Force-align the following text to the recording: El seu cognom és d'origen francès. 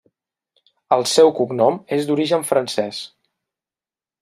El 0.97 1.05
seu 1.11 1.29
cognom 1.41 1.77
és 1.99 2.09
d'origen 2.09 2.49
francès. 2.53 3.05